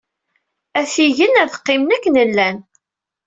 Atigen 0.79 1.39
ad 1.41 1.49
qqimen 1.59 1.93
akken 1.95 2.15
llan. 2.29 2.57